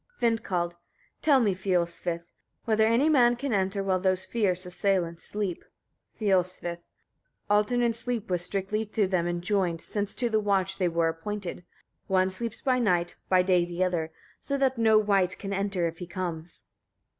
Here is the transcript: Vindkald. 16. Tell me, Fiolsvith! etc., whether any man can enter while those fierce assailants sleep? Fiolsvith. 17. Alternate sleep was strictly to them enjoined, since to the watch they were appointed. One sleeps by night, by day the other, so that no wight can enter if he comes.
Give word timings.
Vindkald. 0.19 0.69
16. 0.71 0.77
Tell 1.21 1.39
me, 1.39 1.53
Fiolsvith! 1.53 2.07
etc., 2.07 2.25
whether 2.65 2.87
any 2.87 3.07
man 3.07 3.35
can 3.35 3.53
enter 3.53 3.83
while 3.83 3.99
those 3.99 4.25
fierce 4.25 4.65
assailants 4.65 5.23
sleep? 5.23 5.63
Fiolsvith. 6.19 6.61
17. 6.61 6.83
Alternate 7.51 7.93
sleep 7.93 8.27
was 8.27 8.41
strictly 8.41 8.83
to 8.83 9.05
them 9.05 9.27
enjoined, 9.27 9.79
since 9.79 10.15
to 10.15 10.27
the 10.27 10.39
watch 10.39 10.79
they 10.79 10.89
were 10.89 11.07
appointed. 11.09 11.63
One 12.07 12.31
sleeps 12.31 12.63
by 12.63 12.79
night, 12.79 13.13
by 13.29 13.43
day 13.43 13.63
the 13.63 13.83
other, 13.83 14.11
so 14.39 14.57
that 14.57 14.79
no 14.79 14.97
wight 14.97 15.37
can 15.37 15.53
enter 15.53 15.85
if 15.87 15.99
he 15.99 16.07
comes. 16.07 16.63